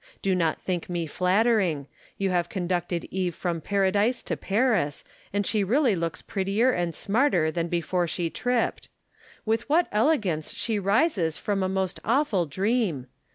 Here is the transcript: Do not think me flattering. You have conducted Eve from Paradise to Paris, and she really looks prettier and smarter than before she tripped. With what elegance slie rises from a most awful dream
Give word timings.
Do 0.23 0.33
not 0.33 0.59
think 0.59 0.89
me 0.89 1.05
flattering. 1.05 1.85
You 2.17 2.31
have 2.31 2.49
conducted 2.49 3.05
Eve 3.11 3.35
from 3.35 3.61
Paradise 3.61 4.23
to 4.23 4.35
Paris, 4.35 5.03
and 5.31 5.45
she 5.45 5.63
really 5.63 5.95
looks 5.95 6.23
prettier 6.23 6.71
and 6.71 6.95
smarter 6.95 7.51
than 7.51 7.67
before 7.67 8.07
she 8.07 8.31
tripped. 8.31 8.89
With 9.45 9.69
what 9.69 9.85
elegance 9.91 10.55
slie 10.55 10.83
rises 10.83 11.37
from 11.37 11.61
a 11.61 11.69
most 11.69 11.99
awful 12.03 12.47
dream 12.47 13.05